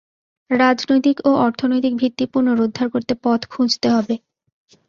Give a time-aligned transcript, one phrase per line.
[0.49, 4.15] রাজনৈতিক ও অর্থনৈতিক ভিত্তি পুনরুদ্ধার করতে পথ খুঁজতে হবে।